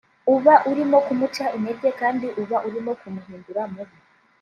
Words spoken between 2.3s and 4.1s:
uba urimo kumuhindura mubi